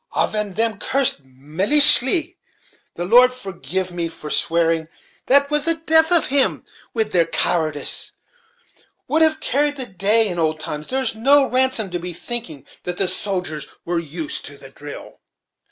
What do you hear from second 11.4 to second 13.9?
rason to be thinking that the soldiers